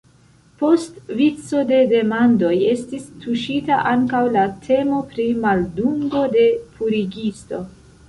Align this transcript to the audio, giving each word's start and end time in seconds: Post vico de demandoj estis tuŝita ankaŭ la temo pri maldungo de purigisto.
Post 0.61 0.95
vico 1.19 1.61
de 1.71 1.81
demandoj 1.91 2.55
estis 2.71 3.05
tuŝita 3.27 3.79
ankaŭ 3.93 4.25
la 4.39 4.49
temo 4.67 5.05
pri 5.15 5.29
maldungo 5.47 6.27
de 6.39 6.51
purigisto. 6.77 7.67